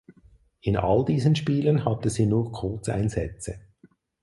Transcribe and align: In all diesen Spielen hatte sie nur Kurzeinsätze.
In 0.61 0.77
all 0.77 1.05
diesen 1.05 1.35
Spielen 1.35 1.85
hatte 1.85 2.09
sie 2.09 2.25
nur 2.25 2.51
Kurzeinsätze. 2.51 3.59